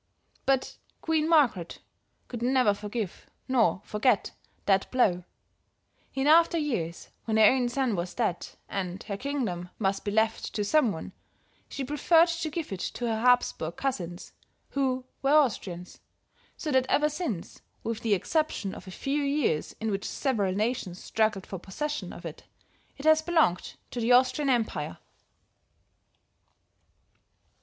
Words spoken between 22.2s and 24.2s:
it, it has belonged to the